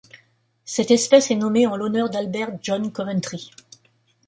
[0.65, 3.51] Cette espèce est nommée en l'honneur d'Albert John Coventry.